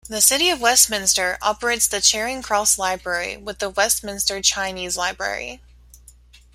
The 0.09 0.19
City 0.19 0.49
of 0.49 0.59
Westminster 0.59 1.37
operates 1.43 1.85
the 1.85 2.01
Charing 2.01 2.41
Cross 2.41 2.79
Library 2.79 3.37
with 3.37 3.59
the 3.59 3.69
Westminster 3.69 4.41
Chinese 4.41 4.97
Library. 4.97 5.61